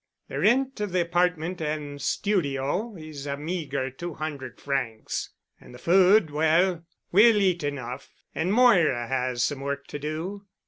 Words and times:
The 0.29 0.39
rent 0.39 0.79
of 0.81 0.93
the 0.93 1.01
apartment 1.01 1.61
and 1.61 2.01
studio 2.01 2.95
is 2.95 3.27
a 3.27 3.37
meager 3.37 3.91
two 3.91 4.15
hundred 4.15 4.59
francs 4.59 5.29
and 5.59 5.75
the 5.75 5.77
food—well, 5.77 6.83
we 7.11 7.31
will 7.31 7.39
eat 7.39 7.63
enough. 7.63 8.09
And 8.33 8.51
Moira 8.51 9.05
has 9.07 9.43
some 9.43 9.59
work 9.59 9.85
to 9.89 9.99
do. 9.99 10.47